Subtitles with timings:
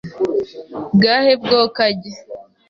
[0.95, 2.13] Bwahe bwo kajya!!